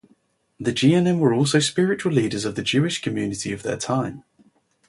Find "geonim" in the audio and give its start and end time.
0.73-1.19